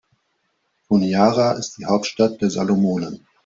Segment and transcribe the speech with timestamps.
[0.89, 3.27] Honiara ist die Hauptstadt der Salomonen.